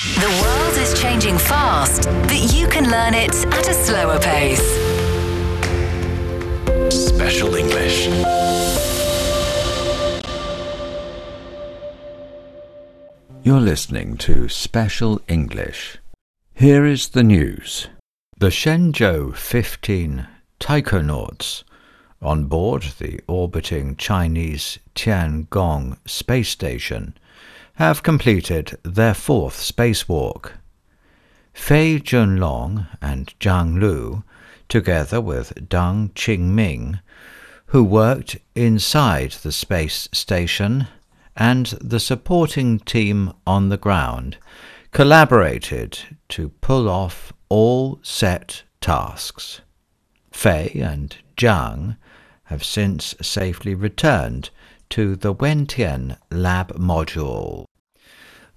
[0.00, 4.58] The world is changing fast, but you can learn it at a slower pace.
[6.88, 8.06] Special English.
[13.42, 15.98] You're listening to Special English.
[16.54, 17.88] Here is the news.
[18.38, 20.26] The Shenzhou 15
[20.58, 21.64] taikonauts
[22.22, 27.18] on board the orbiting Chinese Tiangong space station
[27.80, 30.52] have completed their fourth spacewalk.
[31.54, 34.22] Fei Junlong and Zhang Lu,
[34.68, 37.00] together with Deng Qingming,
[37.68, 40.88] who worked inside the space station,
[41.34, 44.36] and the supporting team on the ground,
[44.92, 49.62] collaborated to pull off all set tasks.
[50.30, 51.96] Fei and Zhang
[52.44, 54.50] have since safely returned
[54.90, 57.64] to the Wentian lab module.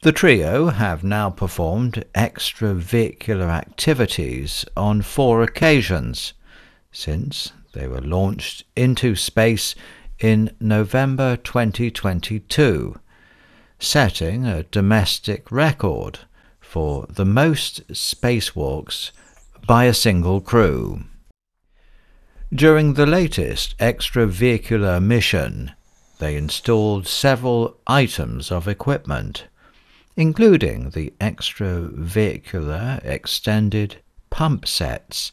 [0.04, 6.34] The trio have now performed extravehicular activities on four occasions
[6.92, 9.76] since they were launched into space
[10.20, 13.00] in November 2022,
[13.80, 16.20] setting a domestic record
[16.60, 19.12] for the most spacewalks
[19.66, 21.06] by a single crew.
[22.54, 25.72] During the latest extravehicular mission,
[26.20, 29.46] they installed several items of equipment
[30.16, 33.98] including the extravehicular extended
[34.30, 35.32] pump sets,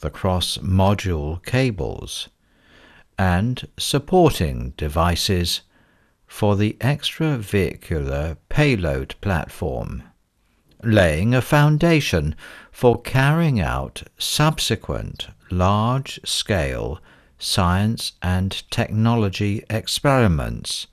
[0.00, 2.28] the cross module cables,
[3.18, 5.62] and supporting devices
[6.26, 10.02] for the extravehicular payload platform,
[10.82, 12.34] laying a foundation
[12.72, 16.98] for carrying out subsequent large scale
[17.38, 20.86] science and technology experiments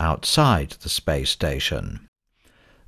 [0.00, 2.08] outside the space station.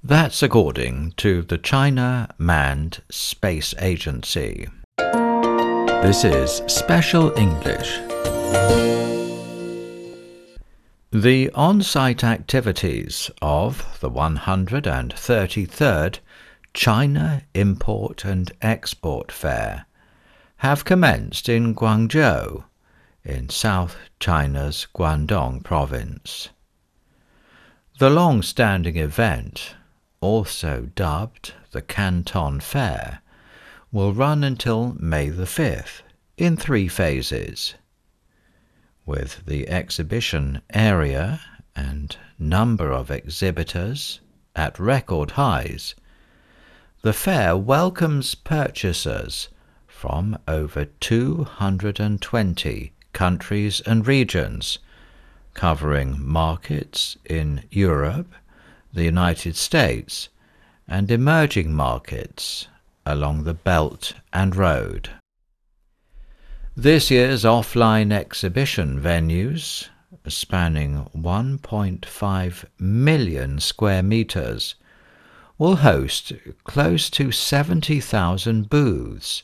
[0.06, 4.68] That's according to the China Manned Space Agency.
[4.98, 8.00] This is Special English.
[11.10, 16.18] The on site activities of the 133rd
[16.74, 19.86] China Import and Export Fair
[20.58, 22.64] have commenced in Guangzhou,
[23.24, 26.50] in South China's Guangdong province.
[27.98, 29.76] The long standing event
[30.24, 33.20] also dubbed the Canton Fair,
[33.92, 36.00] will run until May the 5th
[36.38, 37.74] in three phases.
[39.04, 41.42] With the exhibition area
[41.76, 44.20] and number of exhibitors
[44.56, 45.94] at record highs,
[47.02, 49.50] the fair welcomes purchasers
[49.86, 54.78] from over 220 countries and regions,
[55.52, 58.32] covering markets in Europe,
[58.94, 60.28] the United States,
[60.88, 62.68] and emerging markets
[63.04, 65.10] along the Belt and Road.
[66.76, 69.88] This year's offline exhibition venues,
[70.26, 74.74] spanning 1.5 million square metres,
[75.58, 76.32] will host
[76.64, 79.42] close to 70,000 booths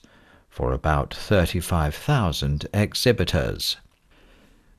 [0.49, 3.77] for about 35,000 exhibitors.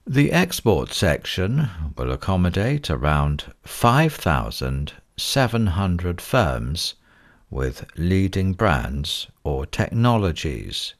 [0.07, 6.95] The export section will accommodate around 5,700 firms
[7.51, 10.95] with leading brands or technologies.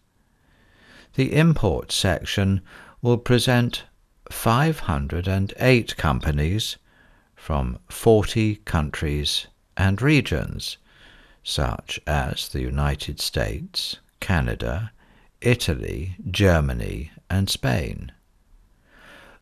[1.16, 2.62] The import section
[3.02, 3.86] will present
[4.30, 6.78] 508 companies
[7.36, 10.78] from 40 countries and regions,
[11.44, 14.92] such as the United States, Canada,
[15.42, 18.12] Italy, Germany, and Spain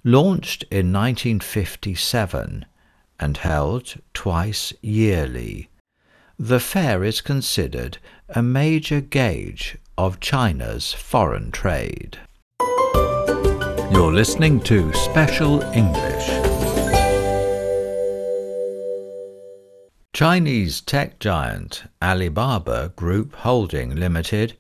[0.03, 2.65] launched in 1957
[3.19, 5.69] and held twice yearly.
[6.37, 7.97] The fair is considered
[8.29, 12.17] a major gauge of China's foreign trade.
[13.91, 16.29] You're listening to Special English.
[20.13, 24.55] Chinese tech giant Alibaba Group Holding Limited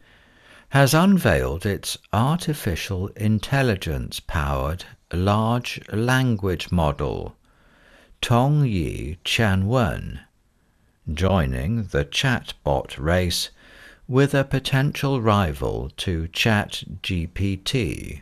[0.69, 7.35] has unveiled its artificial intelligence powered large language model,
[8.21, 10.19] Tongyi Qianwen,
[11.11, 13.49] joining the chatbot race
[14.07, 18.21] with a potential rival to ChatGPT.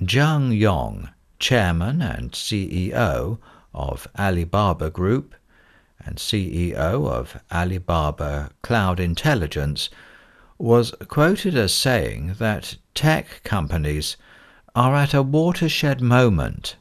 [0.00, 3.38] Zhang Yong, chairman and CEO
[3.74, 5.34] of Alibaba Group
[6.04, 9.90] and CEO of Alibaba Cloud Intelligence,
[10.58, 14.16] was quoted as saying that tech companies
[14.78, 16.76] are at a watershed moment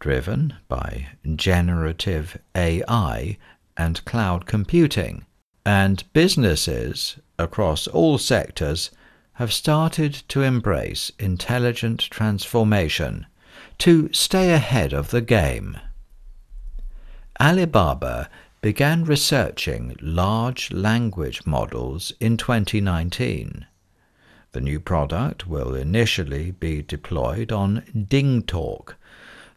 [0.00, 3.36] driven by generative AI
[3.76, 5.22] and cloud computing,
[5.66, 8.90] and businesses across all sectors
[9.34, 13.26] have started to embrace intelligent transformation
[13.76, 15.76] to stay ahead of the game.
[17.38, 18.30] Alibaba
[18.62, 23.66] began researching large language models in 2019.
[24.56, 28.94] The new product will initially be deployed on DingTalk,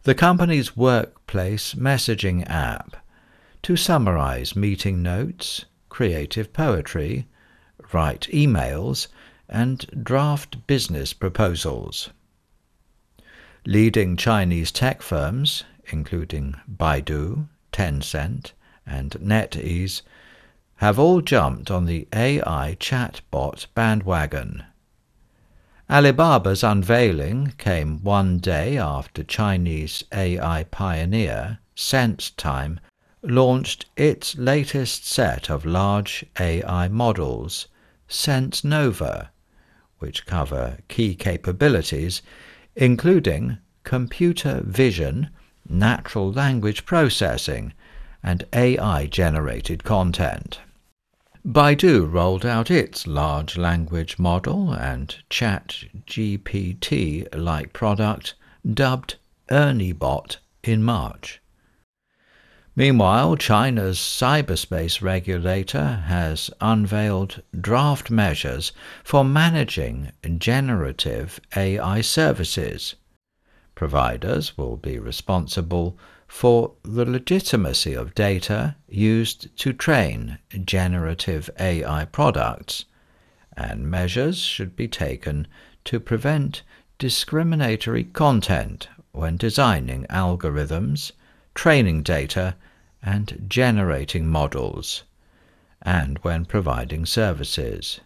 [0.02, 2.98] the company's workplace messaging app,
[3.62, 7.26] to summarize meeting notes, creative poetry,
[7.94, 9.06] write emails,
[9.48, 12.10] and draft business proposals.
[13.64, 18.52] Leading Chinese tech firms, including Baidu, Tencent,
[18.86, 20.02] and NetEase,
[20.74, 24.64] have all jumped on the AI chatbot bandwagon.
[25.90, 32.78] Alibaba's unveiling came one day after Chinese AI pioneer SenseTime
[33.24, 37.66] launched its latest set of large AI models,
[38.08, 39.30] SenseNova,
[39.98, 42.22] which cover key capabilities
[42.76, 45.28] including computer vision,
[45.68, 47.72] natural language processing,
[48.22, 50.60] and AI generated content.
[51.46, 58.34] Baidu rolled out its large language model and chat GPT like product
[58.74, 59.16] dubbed
[59.50, 61.40] ErnieBot in March.
[62.76, 68.72] Meanwhile, China's cyberspace regulator has unveiled draft measures
[69.02, 72.96] for managing generative AI services.
[73.74, 75.98] Providers will be responsible
[76.30, 82.84] for the legitimacy of data used to train generative AI products,
[83.56, 85.44] and measures should be taken
[85.84, 86.62] to prevent
[86.98, 91.10] discriminatory content when designing algorithms,
[91.54, 92.54] training data,
[93.02, 95.02] and generating models,
[95.82, 98.00] and when providing services.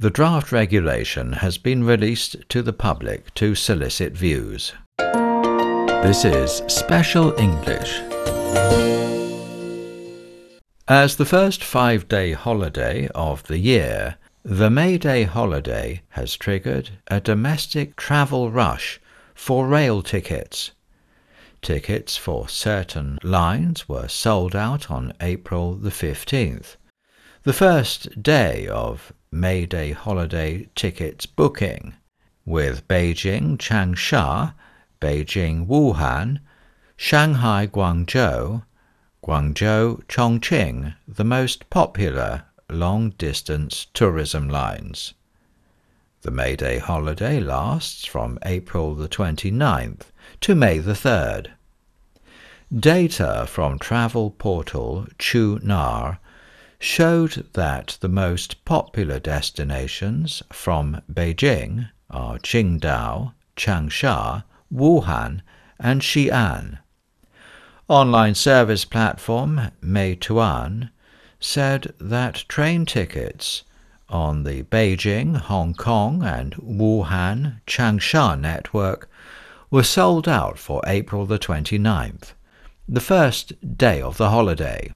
[0.00, 4.72] The draft regulation has been released to the public to solicit views.
[6.02, 8.00] This is Special English.
[10.88, 16.90] As the first five day holiday of the year, the May Day holiday has triggered
[17.06, 19.00] a domestic travel rush
[19.32, 20.72] for rail tickets.
[21.62, 26.74] Tickets for certain lines were sold out on April the 15th,
[27.44, 31.94] the first day of May Day holiday tickets booking,
[32.44, 34.54] with Beijing Changsha
[35.02, 36.38] Beijing Wuhan,
[36.96, 38.62] Shanghai Guangzhou,
[39.24, 45.14] Guangzhou Chongqing the most popular long distance tourism lines.
[46.20, 50.02] The May Day holiday lasts from April the 29th
[50.40, 51.48] to May the 3rd.
[52.72, 56.18] Data from travel portal Qunar
[56.78, 65.42] showed that the most popular destinations from Beijing are Qingdao, Changsha, Wuhan,
[65.78, 66.78] and Xi'an.
[67.88, 70.90] Online service platform Meituan
[71.38, 73.64] said that train tickets
[74.08, 79.10] on the Beijing, Hong Kong, and Wuhan Changsha network
[79.70, 82.34] were sold out for April the 29th,
[82.88, 84.92] the first day of the holiday.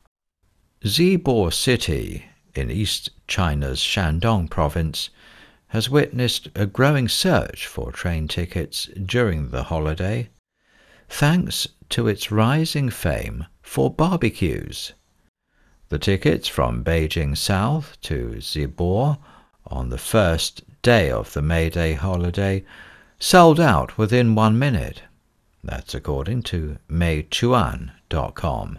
[0.85, 5.11] Zibo City in East China's Shandong province
[5.69, 10.29] has witnessed a growing search for train tickets during the holiday,
[11.09, 14.93] thanks to its rising fame for barbecues.
[15.89, 19.19] The tickets from Beijing South to Zibo
[19.67, 22.65] on the first day of the May Day holiday
[23.19, 25.03] sold out within one minute.
[25.63, 28.79] That's according to Meituan.com.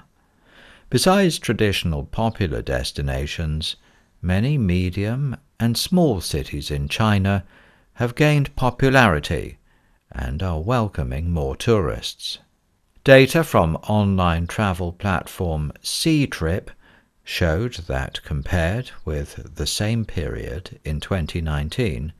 [0.89, 3.75] Besides traditional popular destinations,
[4.21, 7.43] many medium and small cities in China
[7.93, 9.57] have gained popularity
[10.11, 12.39] and are welcoming more tourists.
[13.03, 16.69] Data from online travel platform Ctrip
[17.23, 22.13] showed that compared with the same period in 2019,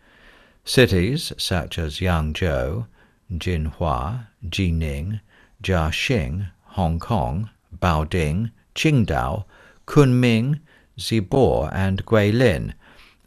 [0.66, 2.88] cities such as Yangzhou,
[3.32, 5.22] Jinhua, Jining,
[5.62, 9.46] Jiaxing, Hong Kong, Baoding, Qingdao,
[9.86, 10.60] Kunming,
[10.98, 12.74] Zibo, and Guilin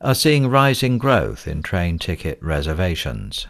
[0.01, 3.47] are seeing rising growth in train ticket reservations.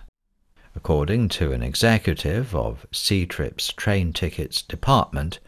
[0.75, 5.39] According to an executive of Ctrip's train tickets department,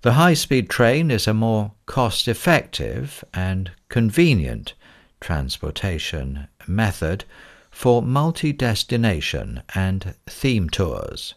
[0.00, 4.74] the high speed train is a more cost effective and convenient
[5.20, 7.24] transportation method
[7.70, 11.34] for multi destination and theme tours.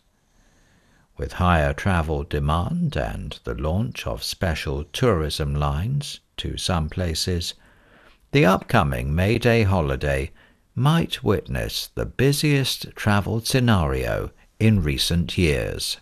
[1.17, 7.53] With higher travel demand and the launch of special tourism lines to some places,
[8.31, 10.31] the upcoming May Day holiday
[10.75, 15.98] might witness the busiest travel scenario in recent years.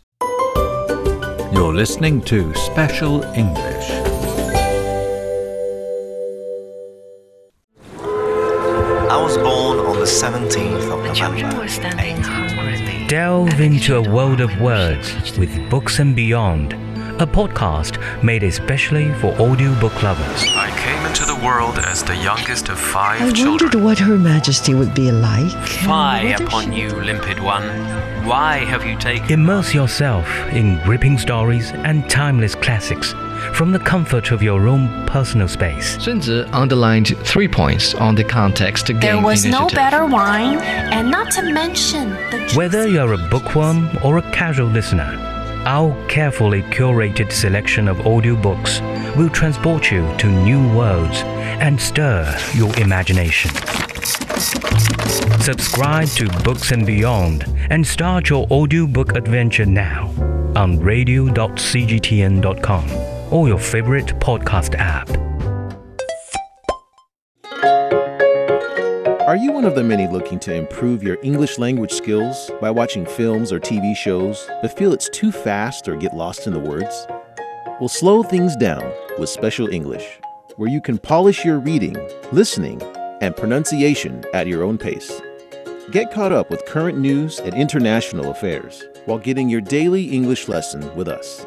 [1.53, 3.89] You're listening to Special English.
[8.01, 11.57] I was born on the 17th of The November.
[11.57, 13.07] were standing hungrily.
[13.07, 16.73] Delve into a world of words with Books and Beyond,
[17.21, 20.43] a podcast made especially for audiobook lovers.
[20.49, 23.49] I came into the world as the youngest of five I children.
[23.71, 25.53] wondered what Her Majesty would be like.
[25.53, 27.63] and Fie upon she- you, limpid one.
[28.25, 33.13] Why have you taken Immerse yourself in gripping stories and timeless classics
[33.53, 36.03] from the comfort of your own personal space.
[36.03, 40.57] Sun uh, Tzu underlined three points on the context game There was no better wine,
[40.95, 45.11] and not to mention the Whether you're a bookworm or a casual listener,
[45.65, 48.81] our carefully curated selection of audiobooks
[49.15, 51.21] will transport you to new worlds
[51.61, 53.51] and stir your imagination.
[55.41, 60.07] Subscribe to Books and Beyond and start your audiobook adventure now
[60.55, 65.24] on radio.cgtn.com or your favorite podcast app.
[69.35, 73.05] Are you one of the many looking to improve your English language skills by watching
[73.05, 77.05] films or TV shows, but feel it's too fast or get lost in the words?
[77.81, 78.89] Well, slow things down
[79.19, 80.21] with Special English,
[80.55, 81.97] where you can polish your reading,
[82.31, 82.81] listening,
[83.19, 85.21] and pronunciation at your own pace.
[85.91, 90.95] Get caught up with current news and international affairs while getting your daily English lesson
[90.95, 91.45] with us.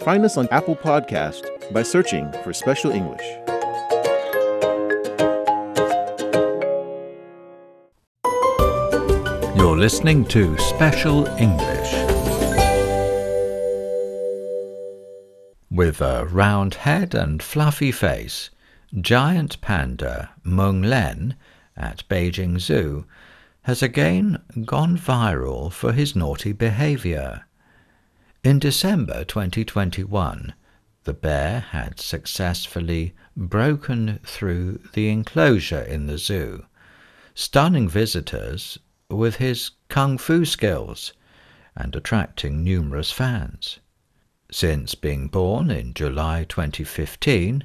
[0.00, 3.24] Find us on Apple Podcast by searching for Special English.
[9.60, 11.92] You're listening to Special English.
[15.70, 18.48] With a round head and fluffy face,
[19.02, 21.36] giant panda Meng Lan
[21.76, 23.04] at Beijing Zoo
[23.64, 27.44] has again gone viral for his naughty behavior.
[28.42, 30.54] In December 2021,
[31.04, 36.64] the bear had successfully broken through the enclosure in the zoo,
[37.34, 38.78] stunning visitors
[39.10, 41.12] with his kung fu skills
[41.76, 43.80] and attracting numerous fans.
[44.50, 47.64] Since being born in July 2015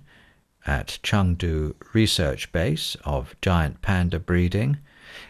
[0.68, 4.78] at Chengdu Research Base of giant panda breeding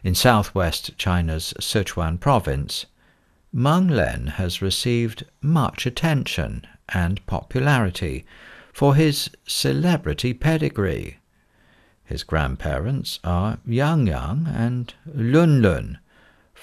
[0.03, 2.85] in southwest China's Sichuan province,
[3.53, 8.25] Meng Lan has received much attention and popularity
[8.73, 11.19] for his celebrity pedigree.
[12.03, 15.99] His grandparents are Yang Yang and Lun Lun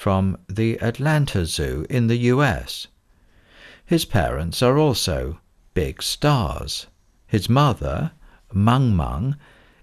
[0.02, 2.88] from the Atlanta Zoo in the US.
[3.86, 5.38] His parents are also
[5.74, 6.88] big stars.
[7.28, 8.10] His mother,
[8.52, 9.36] Meng Meng,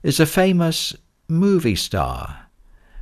[0.03, 0.93] is a famous
[1.29, 2.49] movie star,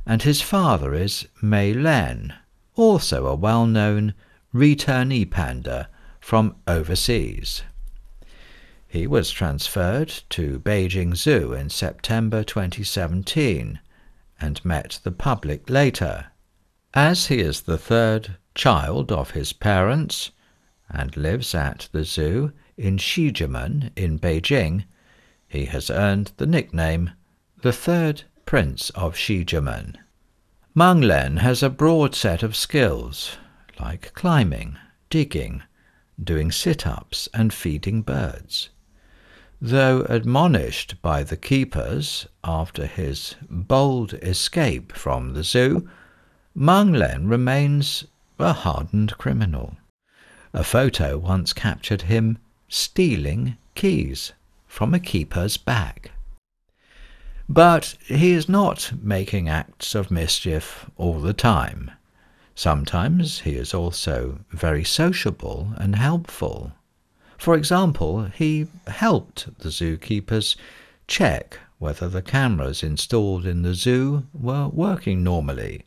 [0.06, 2.34] and his father is Mei Lan,
[2.76, 4.14] also a well known
[4.54, 5.88] returnee panda
[6.20, 7.64] from overseas.
[8.86, 13.80] He was transferred to Beijing Zoo in September 2017
[14.40, 16.26] and met the public later.
[16.94, 20.30] As he is the third child of his parents
[20.88, 24.84] and lives at the zoo in Xizhimen in Beijing,
[25.46, 27.10] he has earned the nickname
[27.60, 29.96] the third Prince of Xizhimen.
[30.74, 33.36] Meng Lan has a broad set of skills
[33.78, 34.78] like climbing,
[35.10, 35.62] digging,
[36.22, 38.70] doing sit ups, and feeding birds.
[39.60, 45.86] Though admonished by the keepers after his bold escape from the zoo,
[46.54, 48.04] Meng Lan remains
[48.38, 49.76] a hardened criminal.
[50.52, 52.38] A photo once captured him
[52.68, 54.32] stealing keys
[54.66, 56.10] from a keeper's bag.
[57.48, 61.90] But he is not making acts of mischief all the time.
[62.54, 66.72] Sometimes he is also very sociable and helpful.
[67.36, 70.56] For example, he helped the zookeepers
[71.06, 75.84] check whether the cameras installed in the zoo were working normally.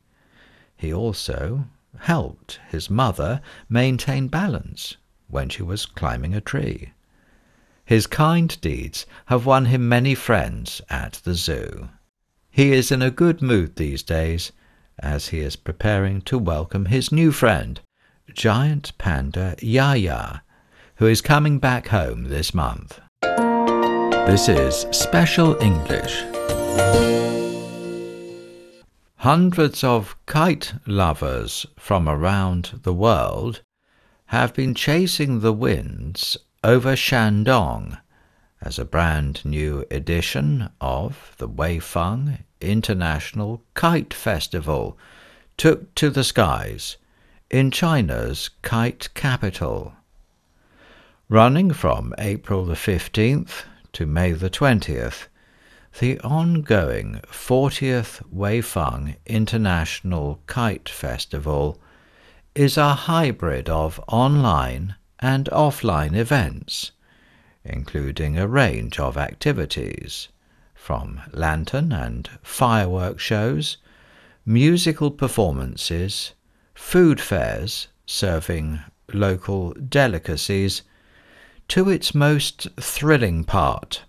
[0.82, 1.66] He also
[2.00, 4.98] helped his mother maintain balance
[5.28, 6.94] when she was climbing a tree.
[7.86, 11.90] His kind deeds have won him many friends at the zoo.
[12.50, 14.54] He is in a good mood these days
[14.98, 17.80] as he is preparing to welcome his new friend,
[18.34, 20.42] giant panda Yaya,
[20.96, 23.00] who is coming back home this month.
[23.22, 26.24] This is Special English.
[29.22, 33.62] Hundreds of kite lovers from around the world
[34.25, 38.00] have been chasing the winds over Shandong
[38.63, 44.98] as a brand new edition of the Weifang International Kite Festival
[45.56, 46.98] took to the skies
[47.51, 49.94] in China's kite capital.
[51.30, 55.28] Running from April the 15th to May the 20th,
[56.00, 61.80] the ongoing 40th Weifang International Kite Festival
[62.56, 66.92] is a hybrid of online and offline events,
[67.64, 70.30] including a range of activities
[70.74, 73.78] from lantern and firework shows,
[74.46, 76.32] musical performances,
[76.74, 78.80] food fairs serving
[79.14, 80.82] local delicacies,
[81.68, 84.04] to its most thrilling part,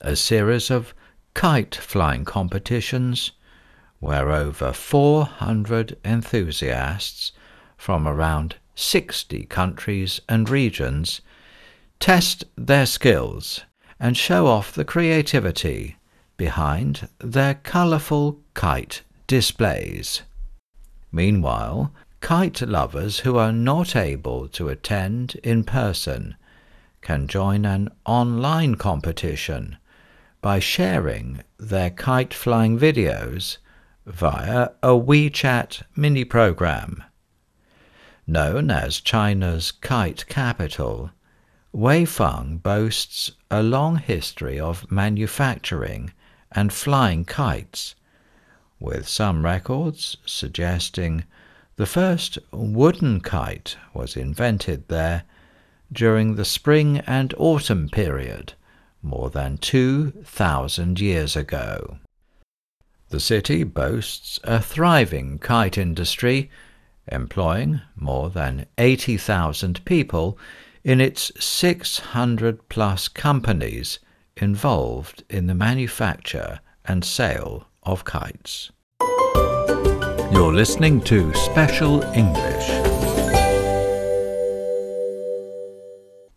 [0.00, 0.92] a series of
[1.38, 3.30] kite flying competitions
[4.00, 7.30] where over 400 enthusiasts
[7.76, 11.20] from around 60 countries and regions
[12.00, 13.60] test their skills
[14.00, 15.96] and show off the creativity
[16.36, 20.22] behind their colourful kite displays.
[21.12, 26.34] Meanwhile, kite lovers who are not able to attend in person
[27.00, 29.76] can join an online competition
[30.40, 33.58] by sharing their kite flying videos
[34.06, 37.02] via a WeChat mini program.
[38.26, 41.10] Known as China's kite capital,
[41.74, 46.12] Weifang boasts a long history of manufacturing
[46.52, 47.94] and flying kites,
[48.80, 51.24] with some records suggesting
[51.76, 55.24] the first wooden kite was invented there
[55.92, 58.54] during the spring and autumn period
[59.02, 61.98] more than 2,000 years ago.
[63.10, 66.50] The city boasts a thriving kite industry,
[67.10, 70.38] employing more than 80,000 people
[70.84, 73.98] in its 600 plus companies
[74.36, 78.70] involved in the manufacture and sale of kites.
[80.30, 82.68] You're listening to Special English.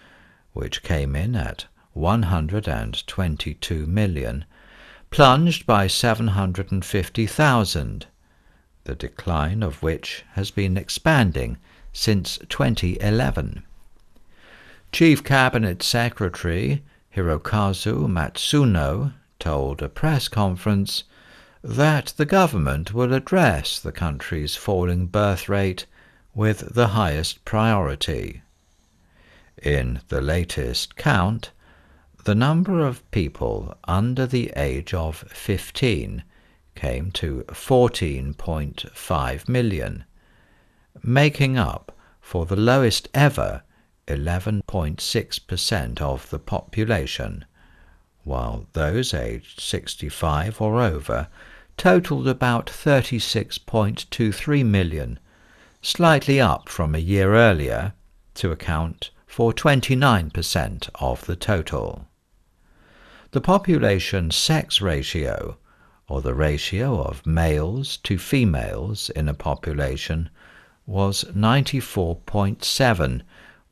[0.53, 4.45] which came in at 122 million,
[5.11, 8.07] plunged by 750,000,
[8.85, 11.57] the decline of which has been expanding
[11.93, 13.61] since 2011.
[14.95, 16.81] Chief Cabinet Secretary
[17.13, 21.03] Hirokazu Matsuno told a press conference
[21.61, 25.85] that the government will address the country's falling birth rate
[26.33, 28.41] with the highest priority.
[29.61, 31.51] In the latest count,
[32.23, 36.23] the number of people under the age of 15
[36.75, 40.05] came to 14.5 million,
[41.03, 43.61] making up for the lowest ever
[44.07, 47.45] 11.6% of the population,
[48.23, 51.27] while those aged 65 or over
[51.77, 55.19] totaled about 36.23 million,
[55.81, 57.93] slightly up from a year earlier
[58.33, 62.07] to account for 29% of the total.
[63.31, 65.57] The population sex ratio,
[66.07, 70.29] or the ratio of males to females in a population,
[70.85, 73.21] was 94.7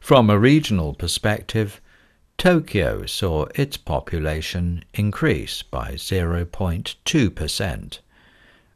[0.00, 1.82] From a regional perspective,
[2.38, 7.98] Tokyo saw its population increase by 0.2%,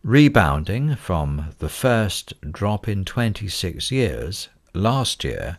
[0.04, 5.56] rebounding from the first drop in 26 years last year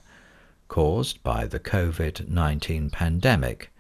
[0.68, 3.73] caused by the COVID 19 pandemic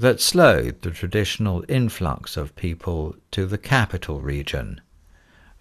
[0.00, 4.80] that slowed the traditional influx of people to the capital region.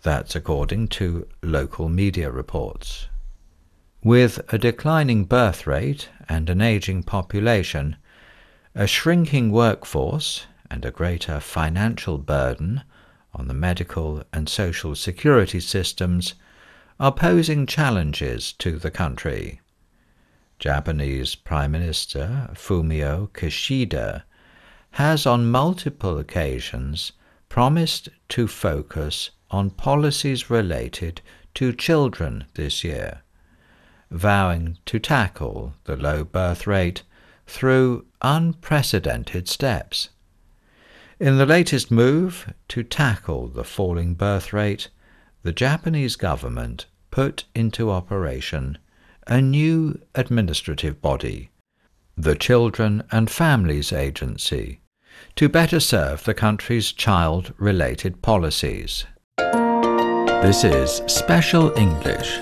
[0.02, 3.10] That's according to local media reports.
[4.02, 7.98] With a declining birth rate and an aging population,
[8.74, 12.84] a shrinking workforce, and a greater financial burden
[13.34, 16.36] on the medical and social security systems
[16.98, 19.60] are posing challenges to the country.
[20.60, 24.24] Japanese Prime Minister Fumio Kishida
[24.92, 27.12] has on multiple occasions
[27.48, 31.22] promised to focus on policies related
[31.56, 33.22] to children this year,
[34.12, 37.04] vowing to tackle the low birth rate
[37.48, 40.10] through unprecedented steps.
[41.20, 44.90] In the latest move to tackle the falling birth rate,
[45.44, 48.78] the Japanese government put into operation
[49.28, 51.50] a new administrative body,
[52.22, 54.82] the Children and Families Agency,
[55.38, 59.06] to better serve the country's child related policies.
[59.38, 62.40] This is Special English.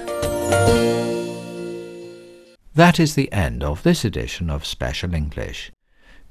[2.74, 5.72] That is the end of this edition of Special English.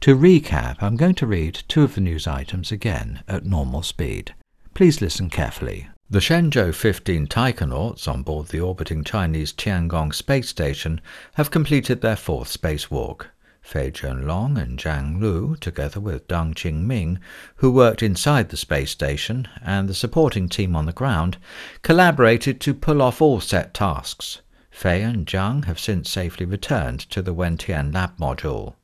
[0.00, 4.34] To recap, I'm going to read two of the news items again at normal speed.
[4.74, 5.88] Please listen carefully.
[6.10, 11.00] The Shenzhou 15 taikonauts on board the orbiting Chinese Tiangong space station
[11.34, 13.26] have completed their fourth spacewalk.
[13.66, 17.18] Fei Junlong and Zhang Lu, together with Deng Qingming,
[17.56, 21.36] who worked inside the space station, and the supporting team on the ground,
[21.82, 24.40] collaborated to pull off all set tasks.
[24.70, 28.74] Fei and Zhang have since safely returned to the Wentian lab module.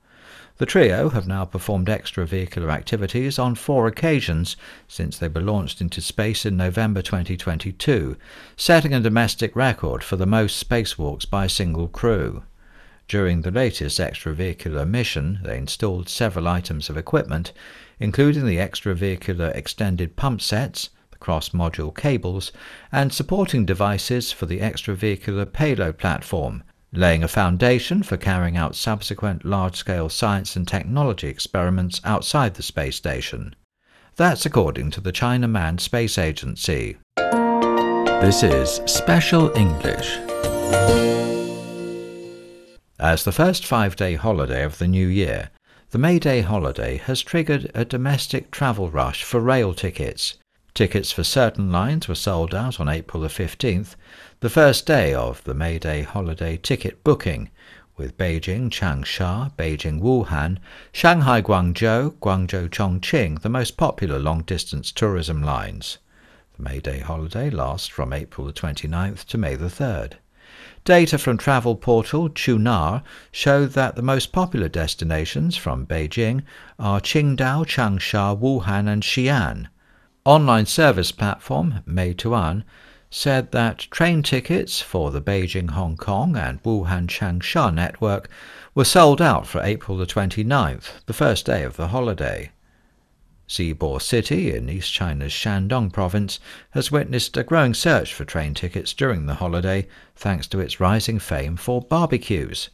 [0.57, 4.57] The trio have now performed extravehicular activities on four occasions
[4.89, 8.17] since they were launched into space in November 2022,
[8.57, 12.43] setting a domestic record for the most spacewalks by a single crew.
[13.13, 17.53] During the latest extravehicular mission, they installed several items of equipment,
[18.01, 22.53] including the extravehicular extended pump sets, the cross module cables,
[22.91, 29.45] and supporting devices for the extravehicular payload platform, laying a foundation for carrying out subsequent
[29.45, 33.55] large scale science and technology experiments outside the space station.
[34.17, 36.97] That's according to the China Manned Space Agency.
[37.19, 40.19] This is Special English.
[43.03, 45.51] As the first five day holiday of the new year,
[45.91, 50.35] the May Day holiday has triggered a domestic travel rush for rail tickets.
[50.73, 53.97] Tickets for certain lines were sold out on April the 15th,
[54.39, 57.51] the first day of the May Day holiday ticket booking,
[57.97, 60.59] with Beijing Changsha, Beijing Wuhan,
[60.93, 65.99] Shanghai Guangzhou, Guangzhou Chongqing the most popular long distance tourism lines.
[66.57, 70.19] The May Day holiday lasts from April the 29th to May the 3rd.
[70.85, 76.43] Data from travel portal Qunar show that the most popular destinations from Beijing
[76.77, 79.69] are Qingdao, Changsha, Wuhan, and Xi'an.
[80.25, 82.65] Online service platform Meituan
[83.11, 88.29] said that train tickets for the Beijing Hong Kong and Wuhan Changsha network
[88.75, 92.51] were sold out for April the 29th, the first day of the holiday.
[93.49, 98.93] Zibo City in East China's Shandong province has witnessed a growing search for train tickets
[98.93, 102.71] during the holiday thanks to its rising fame for barbecues.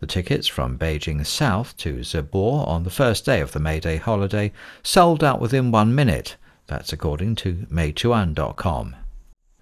[0.00, 3.96] The tickets from Beijing south to Zibo on the first day of the May Day
[3.96, 6.36] holiday sold out within one minute.
[6.66, 8.96] That's according to Meituan.com.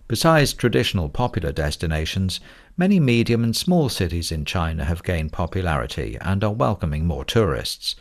[0.08, 2.40] Besides traditional popular destinations,
[2.76, 7.94] many medium and small cities in China have gained popularity and are welcoming more tourists.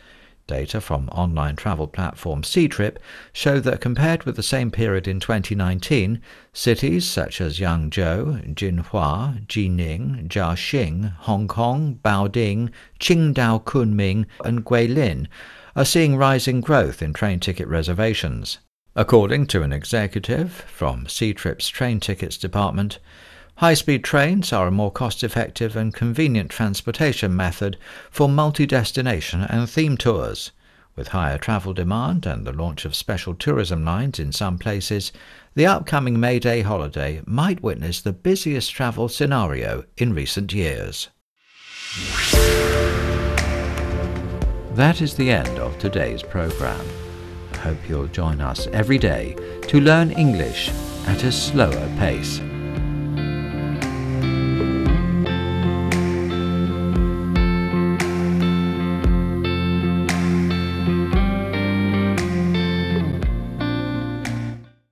[0.46, 2.96] Data from online travel platform Ctrip
[3.32, 6.20] show that compared with the same period in 2019,
[6.52, 15.26] cities such as Yangzhou, Jinhua, Jining, Jiaxing, Hong Kong, Baoding, Qingdao Kunming, and Guilin
[15.76, 18.58] are seeing rising growth in train ticket reservations.
[18.96, 22.98] According to an executive from Ctrip's train tickets department,
[23.60, 27.76] high speed trains are a more cost effective and convenient transportation method
[28.10, 30.50] for multi destination and theme tours.
[30.96, 35.12] With higher travel demand and the launch of special tourism lines in some places,
[35.54, 41.08] the upcoming May Day holiday might witness the busiest travel scenario in recent years.
[44.72, 46.86] That is the end of today's programme
[47.52, 49.36] I hope you'll join us every day
[49.68, 50.70] to learn English
[51.06, 52.40] at a slower pace.